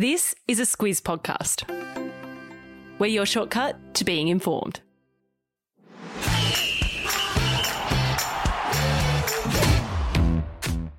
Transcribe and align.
This 0.00 0.32
is 0.46 0.60
a 0.60 0.62
Squiz 0.62 1.02
podcast. 1.02 1.68
We're 3.00 3.08
your 3.08 3.26
shortcut 3.26 3.94
to 3.94 4.04
being 4.04 4.28
informed. 4.28 4.78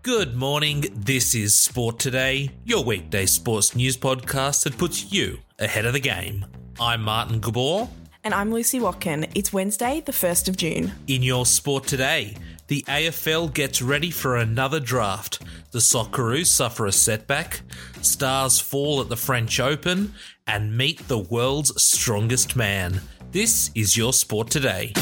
Good 0.02 0.36
morning. 0.36 0.84
This 0.94 1.34
is 1.34 1.56
Sport 1.56 1.98
Today, 1.98 2.52
your 2.66 2.84
weekday 2.84 3.26
sports 3.26 3.74
news 3.74 3.96
podcast 3.96 4.66
that 4.66 4.78
puts 4.78 5.14
you 5.14 5.38
ahead 5.60 5.86
of 5.86 5.94
the 5.94 6.02
game. 6.02 6.46
I'm 6.78 7.02
Martin 7.02 7.40
Gabor. 7.40 7.88
And 8.26 8.34
I'm 8.34 8.52
Lucy 8.52 8.82
Watkin. 8.82 9.28
It's 9.34 9.54
Wednesday, 9.54 10.02
the 10.02 10.12
1st 10.12 10.50
of 10.50 10.58
June. 10.58 10.92
In 11.08 11.24
your 11.24 11.46
Sport 11.46 11.86
Today, 11.88 12.36
the 12.70 12.84
AFL 12.84 13.52
gets 13.52 13.82
ready 13.82 14.12
for 14.12 14.38
another 14.38 14.80
draft. 14.80 15.42
The 15.72 15.80
Socceroos 15.80 16.46
suffer 16.46 16.86
a 16.86 16.92
setback. 16.92 17.62
Stars 18.04 18.60
fall 18.60 19.02
at 19.02 19.10
the 19.10 19.18
French 19.18 19.60
Open 19.60 20.14
and 20.46 20.78
meet 20.78 21.08
the 21.08 21.18
world's 21.18 21.82
strongest 21.82 22.56
man. 22.56 23.02
This 23.32 23.72
is 23.74 23.98
your 23.98 24.14
Sport 24.14 24.52
Today. 24.52 24.94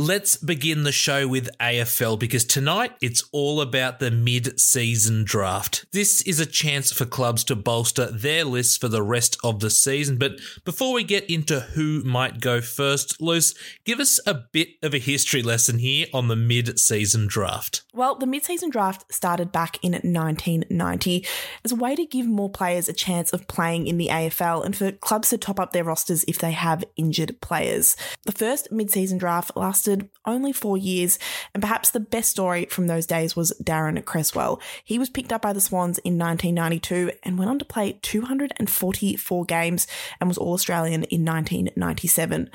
Let's 0.00 0.38
begin 0.38 0.84
the 0.84 0.92
show 0.92 1.28
with 1.28 1.50
AFL 1.58 2.18
because 2.18 2.46
tonight 2.46 2.92
it's 3.02 3.22
all 3.32 3.60
about 3.60 3.98
the 3.98 4.10
mid 4.10 4.58
season 4.58 5.24
draft. 5.24 5.84
This 5.92 6.22
is 6.22 6.40
a 6.40 6.46
chance 6.46 6.90
for 6.90 7.04
clubs 7.04 7.44
to 7.44 7.54
bolster 7.54 8.06
their 8.06 8.46
lists 8.46 8.78
for 8.78 8.88
the 8.88 9.02
rest 9.02 9.36
of 9.44 9.60
the 9.60 9.68
season. 9.68 10.16
But 10.16 10.40
before 10.64 10.94
we 10.94 11.04
get 11.04 11.28
into 11.28 11.60
who 11.60 12.02
might 12.02 12.40
go 12.40 12.62
first, 12.62 13.20
Luce, 13.20 13.54
give 13.84 14.00
us 14.00 14.18
a 14.26 14.32
bit 14.32 14.68
of 14.82 14.94
a 14.94 14.98
history 14.98 15.42
lesson 15.42 15.80
here 15.80 16.06
on 16.14 16.28
the 16.28 16.36
mid 16.36 16.78
season 16.78 17.26
draft. 17.26 17.82
Well, 17.92 18.14
the 18.14 18.26
mid 18.26 18.44
season 18.44 18.70
draft 18.70 19.12
started 19.12 19.50
back 19.50 19.82
in 19.82 19.92
1990 19.92 21.26
as 21.64 21.72
a 21.72 21.76
way 21.76 21.96
to 21.96 22.06
give 22.06 22.26
more 22.26 22.48
players 22.48 22.88
a 22.88 22.92
chance 22.92 23.32
of 23.32 23.48
playing 23.48 23.88
in 23.88 23.98
the 23.98 24.08
AFL 24.08 24.64
and 24.64 24.76
for 24.76 24.92
clubs 24.92 25.30
to 25.30 25.38
top 25.38 25.58
up 25.58 25.72
their 25.72 25.82
rosters 25.82 26.24
if 26.28 26.38
they 26.38 26.52
have 26.52 26.84
injured 26.96 27.40
players. 27.40 27.96
The 28.26 28.32
first 28.32 28.70
mid 28.70 28.92
season 28.92 29.18
draft 29.18 29.56
lasted 29.56 30.08
only 30.24 30.52
four 30.52 30.78
years, 30.78 31.18
and 31.52 31.60
perhaps 31.60 31.90
the 31.90 31.98
best 31.98 32.30
story 32.30 32.66
from 32.66 32.86
those 32.86 33.06
days 33.06 33.34
was 33.34 33.52
Daryn 33.62 34.04
Cresswell. 34.04 34.60
He 34.84 34.98
was 34.98 35.10
picked 35.10 35.32
up 35.32 35.42
by 35.42 35.52
the 35.52 35.60
Swans 35.60 35.98
in 35.98 36.16
1992 36.16 37.10
and 37.24 37.38
went 37.38 37.50
on 37.50 37.58
to 37.58 37.64
play 37.64 37.98
244 38.02 39.44
games 39.46 39.88
and 40.20 40.28
was 40.28 40.38
All 40.38 40.52
Australian 40.52 41.02
in 41.04 41.24
1997. 41.24 42.50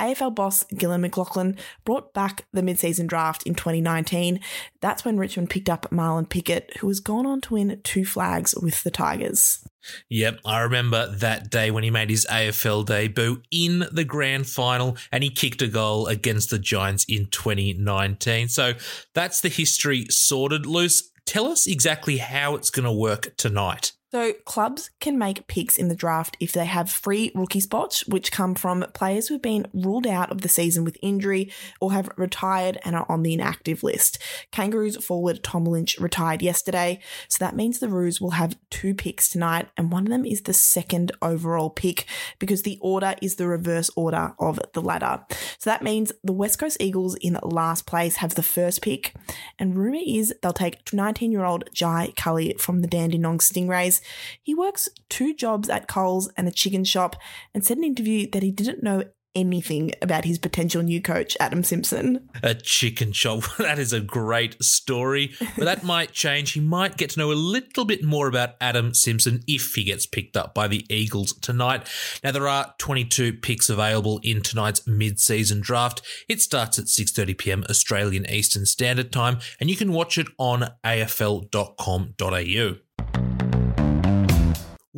AFL 0.00 0.34
boss 0.34 0.64
Gillon 0.76 1.02
McLachlan 1.02 1.58
brought 1.84 2.14
back 2.14 2.46
the 2.52 2.62
mid 2.62 2.78
season 2.78 3.06
draft 3.06 3.42
in 3.42 3.54
2019. 3.54 4.40
That's 4.80 5.04
when 5.04 5.18
Richmond 5.18 5.50
picked 5.50 5.68
up 5.68 5.88
Marlon 5.90 6.28
Pickett, 6.28 6.76
who 6.78 6.88
has 6.88 7.00
gone 7.00 7.26
on 7.26 7.40
to 7.42 7.54
win 7.54 7.80
two 7.82 8.04
flags 8.04 8.54
with 8.54 8.82
the 8.84 8.90
Tigers. 8.90 9.64
Yep, 10.08 10.40
I 10.44 10.60
remember 10.60 11.12
that 11.16 11.50
day 11.50 11.70
when 11.70 11.82
he 11.82 11.90
made 11.90 12.10
his 12.10 12.26
AFL 12.30 12.86
debut 12.86 13.42
in 13.50 13.84
the 13.90 14.04
grand 14.04 14.46
final 14.46 14.96
and 15.10 15.24
he 15.24 15.30
kicked 15.30 15.62
a 15.62 15.66
goal 15.66 16.06
against 16.06 16.50
the 16.50 16.58
Giants 16.58 17.04
in 17.08 17.26
2019. 17.26 18.48
So 18.48 18.74
that's 19.14 19.40
the 19.40 19.48
history 19.48 20.06
sorted. 20.10 20.66
Luce, 20.66 21.10
tell 21.26 21.46
us 21.46 21.66
exactly 21.66 22.18
how 22.18 22.54
it's 22.54 22.70
going 22.70 22.84
to 22.84 22.92
work 22.92 23.36
tonight. 23.36 23.92
So, 24.10 24.32
clubs 24.46 24.90
can 25.00 25.18
make 25.18 25.46
picks 25.48 25.76
in 25.76 25.88
the 25.88 25.94
draft 25.94 26.38
if 26.40 26.52
they 26.52 26.64
have 26.64 26.90
free 26.90 27.30
rookie 27.34 27.60
spots, 27.60 28.06
which 28.06 28.32
come 28.32 28.54
from 28.54 28.86
players 28.94 29.28
who've 29.28 29.42
been 29.42 29.66
ruled 29.74 30.06
out 30.06 30.30
of 30.30 30.40
the 30.40 30.48
season 30.48 30.82
with 30.82 30.96
injury 31.02 31.52
or 31.78 31.92
have 31.92 32.08
retired 32.16 32.78
and 32.86 32.96
are 32.96 33.04
on 33.10 33.22
the 33.22 33.34
inactive 33.34 33.82
list. 33.82 34.18
Kangaroos 34.50 34.96
forward 35.04 35.44
Tom 35.44 35.66
Lynch 35.66 35.98
retired 35.98 36.40
yesterday, 36.40 37.00
so 37.28 37.36
that 37.44 37.54
means 37.54 37.80
the 37.80 37.88
Roos 37.90 38.18
will 38.18 38.30
have 38.30 38.56
two 38.70 38.94
picks 38.94 39.28
tonight, 39.28 39.68
and 39.76 39.92
one 39.92 40.04
of 40.04 40.10
them 40.10 40.24
is 40.24 40.42
the 40.42 40.54
second 40.54 41.12
overall 41.20 41.68
pick 41.68 42.06
because 42.38 42.62
the 42.62 42.78
order 42.80 43.14
is 43.20 43.34
the 43.34 43.46
reverse 43.46 43.90
order 43.94 44.32
of 44.38 44.58
the 44.72 44.80
ladder. 44.80 45.22
So 45.58 45.68
that 45.68 45.82
means 45.82 46.12
the 46.24 46.32
West 46.32 46.58
Coast 46.58 46.78
Eagles 46.80 47.14
in 47.16 47.38
last 47.42 47.84
place 47.84 48.16
have 48.16 48.36
the 48.36 48.42
first 48.42 48.80
pick, 48.80 49.14
and 49.58 49.76
rumour 49.76 50.00
is 50.06 50.34
they'll 50.42 50.54
take 50.54 50.94
19 50.94 51.30
year 51.30 51.44
old 51.44 51.68
Jai 51.74 52.14
Culley 52.16 52.54
from 52.58 52.80
the 52.80 52.88
Dandenong 52.88 53.40
Stingrays 53.40 53.97
he 54.42 54.54
works 54.54 54.88
two 55.08 55.34
jobs 55.34 55.68
at 55.68 55.88
Coles 55.88 56.30
and 56.36 56.48
a 56.48 56.52
chicken 56.52 56.84
shop 56.84 57.16
and 57.54 57.64
said 57.64 57.78
in 57.78 57.84
an 57.84 57.90
interview 57.90 58.28
that 58.30 58.42
he 58.42 58.50
didn't 58.50 58.82
know 58.82 59.04
anything 59.38 59.92
about 60.02 60.24
his 60.24 60.38
potential 60.38 60.82
new 60.82 61.00
coach, 61.00 61.36
Adam 61.38 61.62
Simpson. 61.62 62.28
A 62.42 62.54
chicken 62.54 63.12
shop. 63.12 63.44
That 63.68 63.78
is 63.78 63.92
a 63.92 64.00
great 64.00 64.62
story. 64.62 65.34
But 65.56 65.66
that 65.66 65.84
might 65.94 66.12
change. 66.12 66.52
He 66.52 66.60
might 66.60 66.96
get 66.96 67.10
to 67.10 67.18
know 67.18 67.30
a 67.30 67.34
little 67.34 67.84
bit 67.84 68.02
more 68.02 68.26
about 68.26 68.54
Adam 68.60 68.94
Simpson 68.94 69.42
if 69.46 69.74
he 69.74 69.84
gets 69.84 70.06
picked 70.06 70.36
up 70.36 70.54
by 70.54 70.68
the 70.68 70.86
Eagles 70.88 71.34
tonight. 71.34 71.86
Now 72.24 72.30
there 72.30 72.48
are 72.48 72.74
22 72.78 73.34
picks 73.34 73.68
available 73.68 74.20
in 74.22 74.40
tonight's 74.40 74.86
mid-season 74.86 75.60
draft. 75.60 76.00
It 76.28 76.40
starts 76.40 76.78
at 76.78 76.86
6:30 76.86 77.36
p.m. 77.36 77.64
Australian 77.68 78.28
Eastern 78.30 78.64
Standard 78.64 79.12
Time 79.12 79.38
and 79.60 79.68
you 79.68 79.76
can 79.76 79.92
watch 79.92 80.16
it 80.16 80.28
on 80.38 80.70
afl.com.au. 80.84 82.74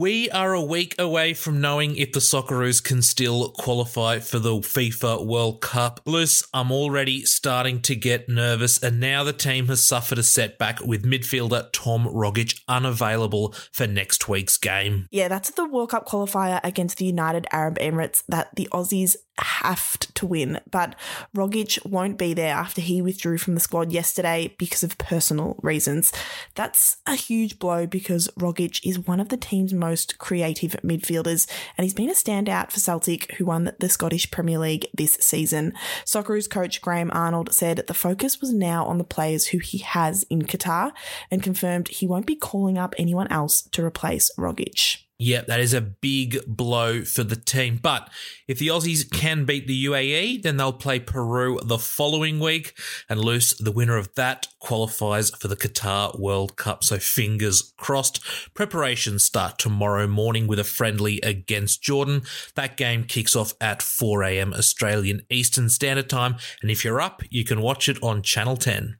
We 0.00 0.31
are 0.31 0.55
a 0.55 0.62
week 0.62 0.94
away 0.99 1.34
from 1.34 1.61
knowing 1.61 1.94
if 1.97 2.12
the 2.12 2.21
Socceroos 2.21 2.83
can 2.83 3.03
still 3.03 3.50
qualify 3.50 4.21
for 4.21 4.38
the 4.38 4.55
FIFA 4.55 5.27
World 5.27 5.61
Cup. 5.61 6.00
Luce, 6.06 6.43
I'm 6.55 6.72
already 6.72 7.27
starting 7.27 7.83
to 7.83 7.94
get 7.94 8.27
nervous, 8.27 8.83
and 8.83 8.99
now 8.99 9.25
the 9.25 9.34
team 9.34 9.66
has 9.66 9.84
suffered 9.84 10.16
a 10.16 10.22
setback 10.22 10.81
with 10.81 11.05
midfielder 11.05 11.69
Tom 11.75 12.06
Rogic 12.06 12.59
unavailable 12.66 13.55
for 13.72 13.87
next 13.87 14.27
week's 14.27 14.56
game. 14.56 15.06
Yeah, 15.11 15.28
that's 15.28 15.50
the 15.50 15.69
World 15.69 15.91
Cup 15.91 16.09
qualifier 16.09 16.61
against 16.65 16.97
the 16.97 17.05
United 17.05 17.47
Arab 17.53 17.78
Emirates 17.78 18.22
that 18.27 18.56
the 18.56 18.71
Aussies 18.72 19.17
have 19.42 19.98
to 20.14 20.26
win, 20.26 20.60
but 20.70 20.94
Rogic 21.34 21.84
won't 21.86 22.18
be 22.18 22.34
there 22.34 22.54
after 22.54 22.80
he 22.80 23.02
withdrew 23.02 23.38
from 23.38 23.54
the 23.54 23.60
squad 23.60 23.92
yesterday 23.92 24.54
because 24.58 24.82
of 24.82 24.98
personal 24.98 25.58
reasons. 25.62 26.12
That's 26.54 26.98
a 27.06 27.14
huge 27.14 27.58
blow 27.58 27.86
because 27.86 28.28
Rogic 28.38 28.80
is 28.84 28.98
one 28.98 29.20
of 29.20 29.28
the 29.28 29.36
team's 29.36 29.72
most 29.72 30.18
creative 30.18 30.72
midfielders, 30.84 31.50
and 31.76 31.84
he's 31.84 31.94
been 31.94 32.10
a 32.10 32.14
standout 32.14 32.70
for 32.70 32.80
Celtic, 32.80 33.32
who 33.34 33.44
won 33.44 33.72
the 33.78 33.88
Scottish 33.88 34.30
Premier 34.30 34.58
League 34.58 34.86
this 34.94 35.14
season. 35.14 35.72
Socceroos 36.04 36.48
coach 36.48 36.80
Graham 36.80 37.10
Arnold 37.12 37.52
said 37.52 37.84
the 37.86 37.94
focus 37.94 38.40
was 38.40 38.52
now 38.52 38.84
on 38.84 38.98
the 38.98 39.04
players 39.04 39.48
who 39.48 39.58
he 39.58 39.78
has 39.78 40.24
in 40.24 40.42
Qatar 40.42 40.92
and 41.30 41.42
confirmed 41.42 41.88
he 41.88 42.06
won't 42.06 42.26
be 42.26 42.36
calling 42.36 42.78
up 42.78 42.94
anyone 42.98 43.28
else 43.28 43.62
to 43.72 43.84
replace 43.84 44.30
Rogic. 44.38 44.98
Yep, 45.20 45.48
that 45.48 45.60
is 45.60 45.75
a 45.75 45.82
big 45.82 46.38
blow 46.47 47.03
for 47.03 47.22
the 47.22 47.36
team. 47.36 47.78
But 47.81 48.08
if 48.48 48.58
the 48.58 48.69
Aussies 48.69 49.08
can 49.08 49.44
beat 49.44 49.66
the 49.66 49.84
UAE, 49.84 50.42
then 50.42 50.56
they'll 50.56 50.72
play 50.72 50.98
Peru 50.98 51.60
the 51.62 51.76
following 51.76 52.41
week 52.41 52.72
and 53.06 53.20
Luce. 53.20 53.53
The 53.53 53.70
winner 53.70 53.98
of 53.98 54.14
that 54.14 54.48
qualifies 54.60 55.28
for 55.28 55.48
the 55.48 55.56
Qatar 55.56 56.19
World 56.19 56.56
Cup. 56.56 56.82
So 56.82 56.98
fingers 56.98 57.75
crossed. 57.76 58.20
Preparations 58.54 59.22
start 59.22 59.58
tomorrow 59.58 60.06
morning 60.06 60.47
with 60.47 60.58
a 60.58 60.64
friendly 60.64 61.20
against 61.20 61.82
Jordan. 61.82 62.22
That 62.54 62.78
game 62.78 63.04
kicks 63.04 63.37
off 63.37 63.52
at 63.60 63.82
4 63.82 64.22
a.m. 64.22 64.54
Australian 64.54 65.20
Eastern 65.28 65.69
Standard 65.69 66.08
Time. 66.08 66.37
And 66.62 66.70
if 66.70 66.82
you're 66.82 67.00
up, 67.00 67.22
you 67.28 67.44
can 67.44 67.60
watch 67.60 67.91
it 67.91 68.02
on 68.02 68.22
Channel 68.22 68.56
10. 68.56 68.97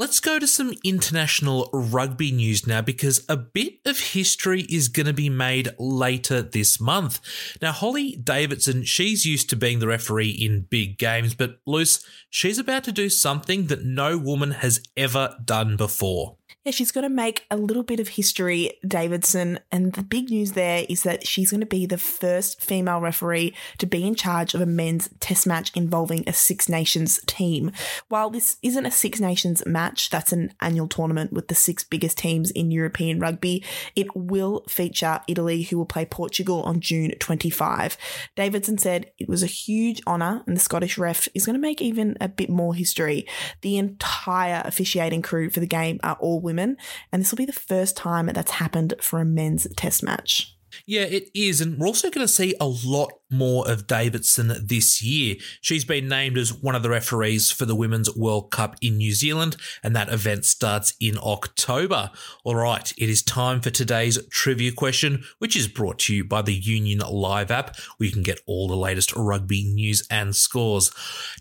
Let's 0.00 0.18
go 0.18 0.38
to 0.38 0.46
some 0.46 0.72
international 0.82 1.68
rugby 1.74 2.32
news 2.32 2.66
now 2.66 2.80
because 2.80 3.22
a 3.28 3.36
bit 3.36 3.80
of 3.84 4.00
history 4.00 4.62
is 4.62 4.88
going 4.88 5.04
to 5.04 5.12
be 5.12 5.28
made 5.28 5.74
later 5.78 6.40
this 6.40 6.80
month. 6.80 7.20
Now, 7.60 7.72
Hollie 7.72 8.16
Davidson, 8.16 8.84
she's 8.84 9.26
used 9.26 9.50
to 9.50 9.56
being 9.56 9.78
the 9.78 9.86
referee 9.86 10.30
in 10.30 10.62
big 10.62 10.96
games, 10.96 11.34
but 11.34 11.58
Luce, 11.66 12.02
she's 12.30 12.56
about 12.56 12.84
to 12.84 12.92
do 12.92 13.10
something 13.10 13.66
that 13.66 13.84
no 13.84 14.16
woman 14.16 14.52
has 14.52 14.82
ever 14.96 15.36
done 15.44 15.76
before. 15.76 16.38
Yeah, 16.70 16.74
she's 16.74 16.92
going 16.92 17.02
to 17.02 17.08
make 17.08 17.46
a 17.50 17.56
little 17.56 17.82
bit 17.82 17.98
of 17.98 18.06
history, 18.06 18.78
Davidson. 18.86 19.58
And 19.72 19.92
the 19.94 20.04
big 20.04 20.30
news 20.30 20.52
there 20.52 20.86
is 20.88 21.02
that 21.02 21.26
she's 21.26 21.50
going 21.50 21.62
to 21.62 21.66
be 21.66 21.84
the 21.84 21.98
first 21.98 22.62
female 22.62 23.00
referee 23.00 23.54
to 23.78 23.86
be 23.86 24.06
in 24.06 24.14
charge 24.14 24.54
of 24.54 24.60
a 24.60 24.66
men's 24.66 25.10
test 25.18 25.48
match 25.48 25.72
involving 25.74 26.22
a 26.28 26.32
Six 26.32 26.68
Nations 26.68 27.18
team. 27.26 27.72
While 28.06 28.30
this 28.30 28.58
isn't 28.62 28.86
a 28.86 28.90
Six 28.92 29.18
Nations 29.18 29.66
match, 29.66 30.10
that's 30.10 30.32
an 30.32 30.52
annual 30.60 30.86
tournament 30.86 31.32
with 31.32 31.48
the 31.48 31.56
six 31.56 31.82
biggest 31.82 32.18
teams 32.18 32.52
in 32.52 32.70
European 32.70 33.18
rugby, 33.18 33.64
it 33.96 34.14
will 34.14 34.62
feature 34.68 35.22
Italy, 35.26 35.62
who 35.62 35.76
will 35.76 35.86
play 35.86 36.04
Portugal 36.04 36.62
on 36.62 36.78
June 36.78 37.10
25. 37.18 37.98
Davidson 38.36 38.78
said 38.78 39.10
it 39.18 39.28
was 39.28 39.42
a 39.42 39.48
huge 39.48 40.02
honour, 40.06 40.44
and 40.46 40.56
the 40.56 40.60
Scottish 40.60 40.96
ref 40.98 41.26
is 41.34 41.46
going 41.46 41.54
to 41.54 41.60
make 41.60 41.82
even 41.82 42.16
a 42.20 42.28
bit 42.28 42.48
more 42.48 42.76
history. 42.76 43.26
The 43.62 43.76
entire 43.76 44.62
officiating 44.64 45.22
crew 45.22 45.50
for 45.50 45.58
the 45.58 45.66
game 45.66 45.98
are 46.04 46.16
all 46.20 46.40
women, 46.40 46.59
and 46.60 47.22
this 47.22 47.30
will 47.30 47.36
be 47.36 47.44
the 47.44 47.52
first 47.52 47.96
time 47.96 48.26
that's 48.26 48.52
happened 48.52 48.94
for 49.00 49.20
a 49.20 49.24
men's 49.24 49.66
test 49.76 50.02
match. 50.02 50.56
Yeah, 50.86 51.02
it 51.02 51.30
is. 51.34 51.60
And 51.60 51.78
we're 51.78 51.86
also 51.86 52.10
going 52.10 52.26
to 52.26 52.32
see 52.32 52.54
a 52.60 52.66
lot 52.66 53.12
more 53.30 53.70
of 53.70 53.86
Davidson 53.86 54.52
this 54.60 55.02
year. 55.02 55.36
She's 55.60 55.84
been 55.84 56.08
named 56.08 56.36
as 56.36 56.52
one 56.52 56.74
of 56.74 56.82
the 56.82 56.90
referees 56.90 57.50
for 57.50 57.64
the 57.64 57.76
Women's 57.76 58.14
World 58.16 58.50
Cup 58.50 58.76
in 58.82 58.96
New 58.96 59.12
Zealand, 59.12 59.56
and 59.82 59.94
that 59.94 60.12
event 60.12 60.44
starts 60.44 60.94
in 61.00 61.16
October. 61.22 62.10
All 62.44 62.56
right, 62.56 62.92
it 62.98 63.08
is 63.08 63.22
time 63.22 63.60
for 63.60 63.70
today's 63.70 64.18
trivia 64.28 64.72
question, 64.72 65.24
which 65.38 65.56
is 65.56 65.68
brought 65.68 66.00
to 66.00 66.14
you 66.14 66.24
by 66.24 66.42
the 66.42 66.54
Union 66.54 66.98
Live 66.98 67.50
app, 67.50 67.76
where 67.96 68.06
you 68.08 68.12
can 68.12 68.22
get 68.22 68.40
all 68.46 68.66
the 68.66 68.76
latest 68.76 69.14
rugby 69.14 69.62
news 69.64 70.06
and 70.10 70.34
scores. 70.34 70.90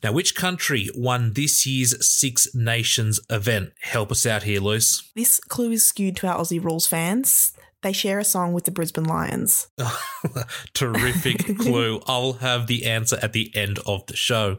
Now, 0.04 0.12
which 0.12 0.36
country 0.36 0.90
won 0.96 1.34
this 1.34 1.66
year's 1.66 2.06
Six 2.06 2.54
Nations 2.54 3.20
event? 3.30 3.74
Help 3.81 4.12
us 4.12 4.26
out 4.26 4.44
here, 4.44 4.60
Luce. 4.60 5.10
This 5.16 5.40
clue 5.40 5.72
is 5.72 5.86
skewed 5.86 6.18
to 6.18 6.28
our 6.28 6.38
Aussie 6.40 6.64
rules 6.64 6.86
fans. 6.86 7.54
They 7.81 7.94
share 7.94 8.20
a 8.20 8.26
song 8.26 8.52
with 8.54 8.66
the 8.66 8.72
Brisbane 8.72 9.06
Lions. 9.06 9.70
Terrific 10.74 11.58
clue. 11.60 12.02
I'll 12.08 12.34
have 12.34 12.68
the 12.68 12.86
answer 12.86 13.18
at 13.22 13.34
the 13.34 13.56
end 13.56 13.80
of 13.86 14.06
the 14.08 14.18
show. 14.18 14.58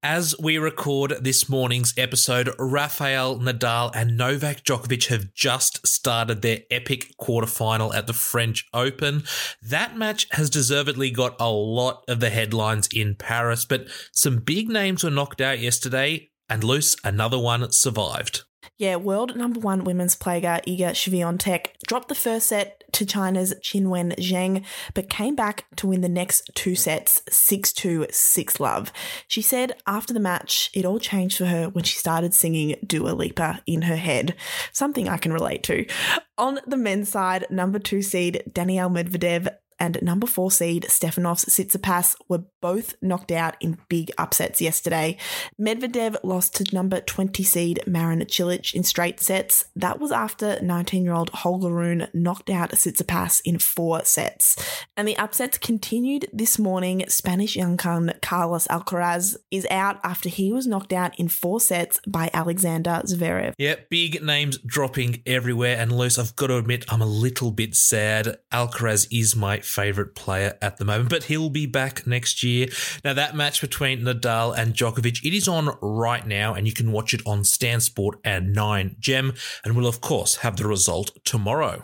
As 0.00 0.36
we 0.40 0.58
record 0.58 1.16
this 1.20 1.48
morning's 1.48 1.92
episode, 1.98 2.54
Rafael 2.56 3.40
Nadal 3.40 3.90
and 3.94 4.16
Novak 4.16 4.62
Djokovic 4.62 5.08
have 5.08 5.34
just 5.34 5.84
started 5.84 6.40
their 6.40 6.60
epic 6.70 7.12
quarterfinal 7.20 7.92
at 7.92 8.06
the 8.06 8.12
French 8.12 8.68
Open. 8.72 9.24
That 9.60 9.96
match 9.96 10.28
has 10.30 10.50
deservedly 10.50 11.10
got 11.10 11.34
a 11.40 11.50
lot 11.50 12.04
of 12.06 12.20
the 12.20 12.30
headlines 12.30 12.88
in 12.94 13.16
Paris, 13.16 13.64
but 13.64 13.88
some 14.12 14.38
big 14.38 14.68
names 14.68 15.02
were 15.02 15.10
knocked 15.10 15.40
out 15.40 15.58
yesterday, 15.58 16.30
and 16.48 16.62
Luce, 16.62 16.94
another 17.02 17.38
one 17.38 17.72
survived. 17.72 18.44
Yeah, 18.78 18.94
world 18.94 19.34
number 19.34 19.58
one 19.58 19.82
women's 19.82 20.14
player 20.14 20.60
Iga 20.64 20.90
Swiatek 20.92 21.70
dropped 21.84 22.06
the 22.08 22.14
first 22.14 22.46
set 22.46 22.84
to 22.92 23.04
China's 23.04 23.52
Qinwen 23.54 24.14
Zheng, 24.20 24.64
but 24.94 25.10
came 25.10 25.34
back 25.34 25.64
to 25.76 25.88
win 25.88 26.00
the 26.00 26.08
next 26.08 26.48
two 26.54 26.76
sets 26.76 27.20
6 27.28 27.72
2, 27.72 28.06
6 28.08 28.60
love. 28.60 28.92
She 29.26 29.42
said 29.42 29.72
after 29.88 30.14
the 30.14 30.20
match, 30.20 30.70
it 30.72 30.84
all 30.84 31.00
changed 31.00 31.38
for 31.38 31.46
her 31.46 31.68
when 31.70 31.82
she 31.82 31.98
started 31.98 32.34
singing 32.34 32.76
Dua 32.86 33.10
Lipa 33.10 33.62
in 33.66 33.82
her 33.82 33.96
head, 33.96 34.36
something 34.72 35.08
I 35.08 35.16
can 35.16 35.32
relate 35.32 35.64
to. 35.64 35.84
On 36.38 36.60
the 36.64 36.76
men's 36.76 37.08
side, 37.08 37.46
number 37.50 37.80
two 37.80 38.00
seed 38.00 38.44
Daniil 38.52 38.90
Medvedev 38.90 39.48
and 39.78 39.98
number 40.02 40.26
four 40.26 40.50
seed 40.50 40.84
Stefanos 40.88 41.48
Tsitsipas 41.48 42.16
were 42.28 42.44
both 42.60 42.94
knocked 43.00 43.32
out 43.32 43.56
in 43.60 43.78
big 43.88 44.10
upsets 44.18 44.60
yesterday. 44.60 45.16
Medvedev 45.60 46.16
lost 46.22 46.56
to 46.56 46.74
number 46.74 47.00
20 47.00 47.42
seed 47.42 47.80
Marin 47.86 48.20
Cilic 48.20 48.74
in 48.74 48.82
straight 48.82 49.20
sets. 49.20 49.66
That 49.76 50.00
was 50.00 50.12
after 50.12 50.60
19 50.60 51.04
year 51.04 51.14
old 51.14 51.30
Holger 51.30 51.70
Rune 51.70 52.08
knocked 52.12 52.50
out 52.50 52.70
Tsitsipas 52.70 53.40
in 53.44 53.58
four 53.58 54.04
sets. 54.04 54.56
And 54.96 55.06
the 55.06 55.16
upsets 55.16 55.58
continued 55.58 56.26
this 56.32 56.58
morning. 56.58 57.04
Spanish 57.08 57.56
young 57.56 57.76
gun 57.76 58.12
Carlos 58.22 58.66
Alcaraz 58.68 59.36
is 59.50 59.66
out 59.70 60.00
after 60.02 60.28
he 60.28 60.52
was 60.52 60.66
knocked 60.66 60.92
out 60.92 61.18
in 61.18 61.28
four 61.28 61.60
sets 61.60 62.00
by 62.06 62.30
Alexander 62.32 63.02
Zverev. 63.04 63.54
Yeah, 63.58 63.76
big 63.90 64.22
names 64.22 64.58
dropping 64.58 65.22
everywhere. 65.26 65.76
And 65.76 65.92
Luce, 65.92 66.18
I've 66.18 66.36
got 66.36 66.48
to 66.48 66.56
admit, 66.56 66.84
I'm 66.88 67.02
a 67.02 67.06
little 67.06 67.50
bit 67.50 67.74
sad. 67.74 68.38
Alcaraz 68.52 69.06
is 69.10 69.36
my 69.36 69.60
favourite 69.68 70.14
player 70.14 70.56
at 70.60 70.78
the 70.78 70.84
moment, 70.84 71.10
but 71.10 71.24
he'll 71.24 71.50
be 71.50 71.66
back 71.66 72.06
next 72.06 72.42
year. 72.42 72.68
Now, 73.04 73.12
that 73.14 73.36
match 73.36 73.60
between 73.60 74.00
Nadal 74.00 74.56
and 74.56 74.74
Djokovic, 74.74 75.24
it 75.24 75.34
is 75.34 75.48
on 75.48 75.76
right 75.80 76.26
now, 76.26 76.54
and 76.54 76.66
you 76.66 76.72
can 76.72 76.92
watch 76.92 77.14
it 77.14 77.22
on 77.26 77.44
Stan 77.44 77.80
Sport 77.80 78.18
at 78.24 78.42
9 78.42 78.96
Gem, 78.98 79.34
and 79.64 79.76
we'll, 79.76 79.86
of 79.86 80.00
course, 80.00 80.36
have 80.36 80.56
the 80.56 80.66
result 80.66 81.12
tomorrow. 81.24 81.82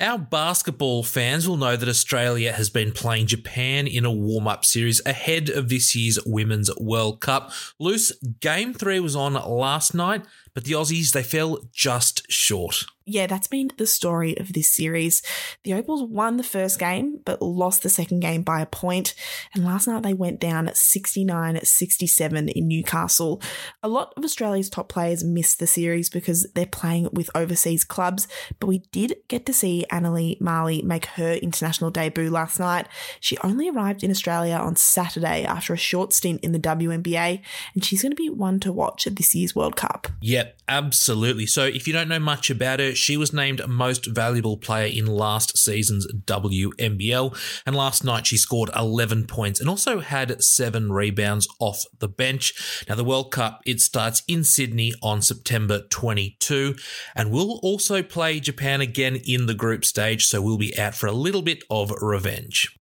Our 0.00 0.16
basketball 0.16 1.02
fans 1.02 1.46
will 1.46 1.58
know 1.58 1.76
that 1.76 1.88
Australia 1.88 2.52
has 2.54 2.70
been 2.70 2.90
playing 2.90 3.26
Japan 3.26 3.86
in 3.86 4.06
a 4.06 4.10
warm 4.10 4.48
up 4.48 4.64
series 4.64 5.04
ahead 5.04 5.50
of 5.50 5.68
this 5.68 5.94
year's 5.94 6.18
Women's 6.24 6.74
World 6.78 7.20
Cup. 7.20 7.52
Luce, 7.78 8.10
game 8.40 8.72
three 8.72 8.98
was 8.98 9.14
on 9.14 9.34
last 9.34 9.92
night, 9.92 10.24
but 10.54 10.64
the 10.64 10.72
Aussies, 10.72 11.12
they 11.12 11.22
fell 11.22 11.58
just 11.74 12.22
short 12.32 12.86
yeah, 13.10 13.26
that's 13.26 13.48
been 13.48 13.70
the 13.76 13.86
story 13.86 14.38
of 14.38 14.52
this 14.52 14.70
series. 14.70 15.20
The 15.64 15.74
Opals 15.74 16.04
won 16.04 16.36
the 16.36 16.44
first 16.44 16.78
game, 16.78 17.18
but 17.24 17.42
lost 17.42 17.82
the 17.82 17.88
second 17.88 18.20
game 18.20 18.42
by 18.42 18.60
a 18.60 18.66
point. 18.66 19.14
And 19.52 19.64
last 19.64 19.88
night 19.88 20.04
they 20.04 20.14
went 20.14 20.38
down 20.38 20.70
69 20.72 21.60
67 21.64 22.48
in 22.48 22.68
Newcastle. 22.68 23.42
A 23.82 23.88
lot 23.88 24.14
of 24.16 24.24
Australia's 24.24 24.70
top 24.70 24.88
players 24.88 25.24
missed 25.24 25.58
the 25.58 25.66
series 25.66 26.08
because 26.08 26.46
they're 26.54 26.66
playing 26.66 27.08
with 27.12 27.30
overseas 27.34 27.82
clubs, 27.82 28.28
but 28.60 28.68
we 28.68 28.78
did 28.92 29.16
get 29.26 29.44
to 29.46 29.52
see 29.52 29.84
Anneli 29.90 30.40
Maley 30.40 30.84
make 30.84 31.06
her 31.06 31.32
international 31.32 31.90
debut 31.90 32.30
last 32.30 32.60
night. 32.60 32.86
She 33.18 33.36
only 33.38 33.68
arrived 33.68 34.04
in 34.04 34.10
Australia 34.12 34.54
on 34.54 34.76
Saturday 34.76 35.44
after 35.44 35.74
a 35.74 35.76
short 35.76 36.12
stint 36.12 36.44
in 36.44 36.52
the 36.52 36.60
WNBA, 36.60 37.42
and 37.74 37.84
she's 37.84 38.02
going 38.02 38.12
to 38.12 38.16
be 38.16 38.30
one 38.30 38.60
to 38.60 38.72
watch 38.72 39.08
at 39.08 39.16
this 39.16 39.34
year's 39.34 39.56
World 39.56 39.74
Cup. 39.74 40.06
Yep, 40.20 40.60
absolutely. 40.68 41.46
So 41.46 41.64
if 41.64 41.88
you 41.88 41.92
don't 41.92 42.08
know 42.08 42.20
much 42.20 42.50
about 42.50 42.78
her, 42.78 42.94
she 43.00 43.16
was 43.16 43.32
named 43.32 43.66
most 43.66 44.06
valuable 44.06 44.56
player 44.56 44.90
in 44.92 45.06
last 45.06 45.56
season's 45.56 46.06
WNBL, 46.12 47.62
and 47.66 47.74
last 47.74 48.04
night 48.04 48.26
she 48.26 48.36
scored 48.36 48.70
11 48.76 49.26
points 49.26 49.60
and 49.60 49.68
also 49.68 50.00
had 50.00 50.42
seven 50.42 50.92
rebounds 50.92 51.48
off 51.58 51.84
the 51.98 52.08
bench. 52.08 52.84
Now, 52.88 52.94
the 52.94 53.04
World 53.04 53.32
Cup, 53.32 53.60
it 53.64 53.80
starts 53.80 54.22
in 54.28 54.44
Sydney 54.44 54.94
on 55.02 55.22
September 55.22 55.82
22, 55.90 56.76
and 57.14 57.30
we'll 57.30 57.58
also 57.62 58.02
play 58.02 58.40
Japan 58.40 58.80
again 58.80 59.16
in 59.16 59.46
the 59.46 59.54
group 59.54 59.84
stage, 59.84 60.26
so 60.26 60.40
we'll 60.40 60.58
be 60.58 60.78
out 60.78 60.94
for 60.94 61.06
a 61.06 61.12
little 61.12 61.42
bit 61.42 61.64
of 61.70 61.90
revenge. 62.00 62.79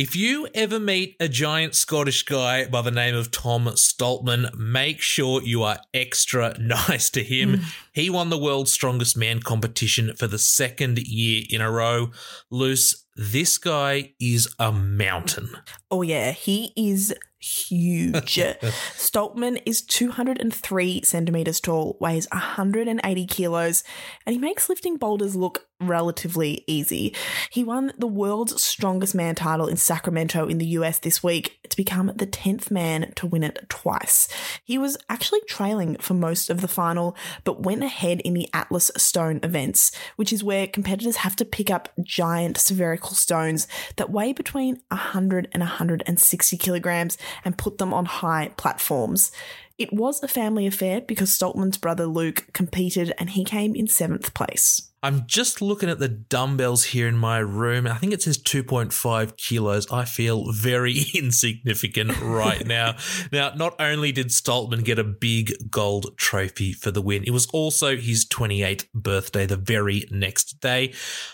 If 0.00 0.16
you 0.16 0.48
ever 0.54 0.80
meet 0.80 1.14
a 1.20 1.28
giant 1.28 1.74
Scottish 1.74 2.22
guy 2.22 2.64
by 2.64 2.80
the 2.80 2.90
name 2.90 3.14
of 3.14 3.30
Tom 3.30 3.66
Stoltman, 3.66 4.48
make 4.56 5.02
sure 5.02 5.42
you 5.42 5.62
are 5.62 5.78
extra 5.92 6.56
nice 6.58 7.10
to 7.10 7.22
him. 7.22 7.56
Mm. 7.56 7.64
He 7.92 8.08
won 8.08 8.30
the 8.30 8.38
World's 8.38 8.72
Strongest 8.72 9.14
Man 9.14 9.40
competition 9.40 10.16
for 10.16 10.26
the 10.26 10.38
second 10.38 11.06
year 11.06 11.44
in 11.50 11.60
a 11.60 11.70
row. 11.70 12.12
Luce, 12.48 13.04
this 13.14 13.58
guy 13.58 14.14
is 14.18 14.48
a 14.58 14.72
mountain. 14.72 15.50
Oh, 15.90 16.00
yeah. 16.00 16.32
He 16.32 16.72
is 16.76 17.14
huge. 17.40 18.36
Stoltman 18.94 19.60
is 19.64 19.82
203 19.82 21.02
centimeters 21.02 21.60
tall, 21.60 21.96
weighs 22.00 22.28
180 22.30 23.26
kilos, 23.26 23.82
and 24.26 24.34
he 24.34 24.38
makes 24.38 24.68
lifting 24.68 24.96
boulders 24.96 25.34
look 25.34 25.66
relatively 25.80 26.62
easy. 26.66 27.14
He 27.50 27.64
won 27.64 27.92
the 27.98 28.06
world's 28.06 28.62
strongest 28.62 29.14
man 29.14 29.34
title 29.34 29.66
in 29.66 29.76
Sacramento 29.76 30.46
in 30.46 30.58
the 30.58 30.66
US 30.66 30.98
this 30.98 31.22
week 31.22 31.59
become 31.80 32.12
the 32.14 32.26
10th 32.26 32.70
man 32.70 33.10
to 33.16 33.26
win 33.26 33.42
it 33.42 33.58
twice. 33.70 34.28
He 34.62 34.76
was 34.76 34.98
actually 35.08 35.40
trailing 35.48 35.96
for 35.96 36.12
most 36.12 36.50
of 36.50 36.60
the 36.60 36.68
final, 36.68 37.16
but 37.42 37.62
went 37.62 37.82
ahead 37.82 38.20
in 38.20 38.34
the 38.34 38.50
Atlas 38.52 38.90
Stone 38.98 39.40
events, 39.42 39.90
which 40.16 40.30
is 40.30 40.44
where 40.44 40.66
competitors 40.66 41.16
have 41.16 41.36
to 41.36 41.44
pick 41.46 41.70
up 41.70 41.88
giant 42.02 42.58
spherical 42.58 43.12
stones 43.12 43.66
that 43.96 44.10
weigh 44.10 44.34
between 44.34 44.82
100 44.88 45.48
and 45.52 45.62
160 45.62 46.58
kilograms 46.58 47.16
and 47.46 47.56
put 47.56 47.78
them 47.78 47.94
on 47.94 48.04
high 48.04 48.52
platforms. 48.58 49.32
It 49.80 49.94
was 49.94 50.22
a 50.22 50.28
family 50.28 50.66
affair 50.66 51.00
because 51.00 51.30
Stoltman's 51.30 51.78
brother 51.78 52.04
Luke 52.04 52.48
competed 52.52 53.14
and 53.16 53.30
he 53.30 53.44
came 53.44 53.74
in 53.74 53.88
seventh 53.88 54.34
place. 54.34 54.90
I'm 55.02 55.24
just 55.26 55.62
looking 55.62 55.88
at 55.88 55.98
the 55.98 56.06
dumbbells 56.06 56.84
here 56.84 57.08
in 57.08 57.16
my 57.16 57.38
room. 57.38 57.86
I 57.86 57.96
think 57.96 58.12
it 58.12 58.20
says 58.20 58.36
2.5 58.36 59.38
kilos. 59.38 59.90
I 59.90 60.04
feel 60.04 60.52
very 60.52 61.04
insignificant 61.14 62.20
right 62.20 62.66
now. 62.66 62.96
now, 63.32 63.54
not 63.56 63.74
only 63.80 64.12
did 64.12 64.26
Stoltman 64.26 64.84
get 64.84 64.98
a 64.98 65.04
big 65.04 65.70
gold 65.70 66.14
trophy 66.18 66.74
for 66.74 66.90
the 66.90 67.00
win, 67.00 67.24
it 67.24 67.30
was 67.30 67.46
also 67.46 67.96
his 67.96 68.26
28th 68.26 68.84
birthday 68.92 69.46
the 69.46 69.56
very 69.56 70.04
next 70.10 70.60
day. 70.60 70.92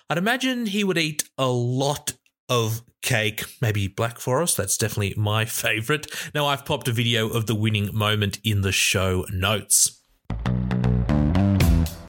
I'd 0.08 0.18
imagine 0.18 0.66
he 0.66 0.84
would 0.84 0.98
eat 0.98 1.24
a 1.36 1.48
lot 1.48 2.12
of 2.48 2.82
cake, 3.02 3.44
maybe 3.60 3.88
Black 3.88 4.18
Forest. 4.18 4.56
That's 4.56 4.76
definitely 4.76 5.14
my 5.16 5.44
favorite. 5.64 6.06
Now, 6.34 6.46
I've 6.46 6.64
popped 6.64 6.88
a 6.88 6.92
video 6.92 7.28
of 7.28 7.46
the 7.46 7.54
winning 7.54 7.90
moment 7.92 8.38
in 8.44 8.62
the 8.62 8.72
show 8.72 9.24
notes. 9.32 10.02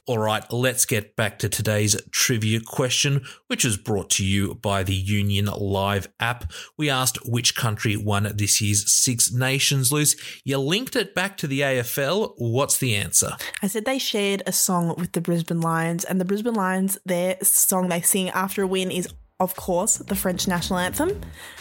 All 0.08 0.16
right, 0.16 0.50
let's 0.50 0.86
get 0.86 1.16
back 1.16 1.38
to 1.40 1.50
today's 1.50 1.94
trivia 2.10 2.60
question, 2.60 3.26
which 3.48 3.62
is 3.62 3.76
brought 3.76 4.08
to 4.12 4.24
you 4.24 4.54
by 4.54 4.82
the 4.82 4.94
Union 4.94 5.50
Live 5.54 6.08
app. 6.18 6.50
We 6.78 6.88
asked 6.88 7.18
which 7.28 7.54
country 7.54 7.94
won 7.94 8.32
this 8.34 8.58
year's 8.58 8.90
Six 8.90 9.30
Nations 9.30 9.92
Luce. 9.92 10.16
You 10.44 10.60
linked 10.60 10.96
it 10.96 11.14
back 11.14 11.36
to 11.36 11.46
the 11.46 11.60
AFL. 11.60 12.32
What's 12.38 12.78
the 12.78 12.96
answer? 12.96 13.32
I 13.62 13.66
said 13.66 13.84
they 13.84 13.98
shared 13.98 14.42
a 14.46 14.52
song 14.52 14.94
with 14.96 15.12
the 15.12 15.20
Brisbane 15.20 15.60
Lions, 15.60 16.04
and 16.04 16.18
the 16.18 16.24
Brisbane 16.24 16.54
Lions, 16.54 16.96
their 17.04 17.36
song 17.42 17.90
they 17.90 18.00
sing 18.00 18.30
after 18.30 18.62
a 18.62 18.66
win 18.66 18.90
is 18.90 19.08
of 19.40 19.54
course, 19.54 19.98
the 19.98 20.16
French 20.16 20.48
national 20.48 20.80
anthem. 20.80 21.20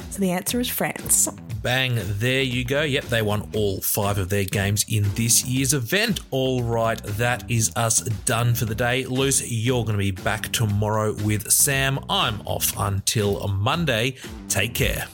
So 0.09 0.19
the 0.19 0.31
answer 0.31 0.59
is 0.59 0.67
France. 0.67 1.29
Bang, 1.61 1.99
there 2.01 2.41
you 2.41 2.65
go. 2.65 2.81
Yep, 2.81 3.05
they 3.05 3.21
won 3.21 3.49
all 3.53 3.81
five 3.81 4.17
of 4.17 4.29
their 4.29 4.45
games 4.45 4.85
in 4.89 5.03
this 5.13 5.45
year's 5.45 5.73
event. 5.73 6.21
All 6.31 6.63
right, 6.63 7.01
that 7.03 7.49
is 7.51 7.71
us 7.75 8.01
done 8.25 8.55
for 8.55 8.65
the 8.65 8.73
day. 8.73 9.05
Luce, 9.05 9.47
you're 9.51 9.83
going 9.83 9.93
to 9.93 9.99
be 9.99 10.11
back 10.11 10.51
tomorrow 10.51 11.13
with 11.23 11.51
Sam. 11.51 11.99
I'm 12.09 12.41
off 12.45 12.73
until 12.77 13.47
Monday. 13.47 14.15
Take 14.49 14.73
care. 14.73 15.07